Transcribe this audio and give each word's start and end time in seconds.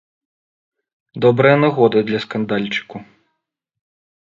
Добрая 1.25 1.53
нагода 1.65 2.03
для 2.09 2.19
скандальчыку. 2.25 3.05